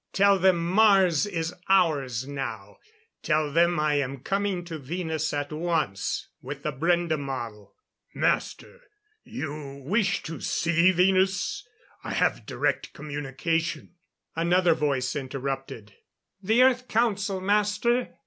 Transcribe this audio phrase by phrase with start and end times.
[0.13, 2.77] Tell them Mars is ours now!
[3.21, 7.75] Tell them I am coming to Venus at once with the Brende model...."
[8.11, 8.79] "Master,
[9.23, 11.67] you wish to see Venus?
[12.03, 13.93] I have direct communication"
[14.35, 15.93] Another voice interrupted.
[16.41, 18.15] "The Earth Council, Master!